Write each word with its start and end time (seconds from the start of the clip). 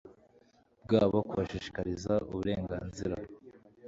bwabo 0.83 1.17
kubashishikariza 1.29 2.13
uburenganzira 2.29 3.15